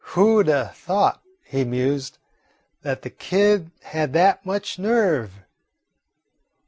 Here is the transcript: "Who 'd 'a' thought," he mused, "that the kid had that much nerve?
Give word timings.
"Who 0.15 0.43
'd 0.43 0.49
'a' 0.49 0.69
thought," 0.69 1.21
he 1.43 1.63
mused, 1.63 2.17
"that 2.81 3.03
the 3.03 3.11
kid 3.11 3.69
had 3.83 4.13
that 4.13 4.43
much 4.43 4.79
nerve? 4.79 5.31